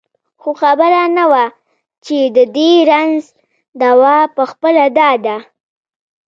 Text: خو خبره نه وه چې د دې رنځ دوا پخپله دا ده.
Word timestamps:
خو 0.41 0.51
خبره 0.61 1.03
نه 1.17 1.25
وه 1.31 1.45
چې 2.05 2.17
د 2.35 2.37
دې 2.57 2.71
رنځ 2.91 3.19
دوا 3.81 4.17
پخپله 4.35 4.85
دا 4.97 5.09
ده. 5.25 5.37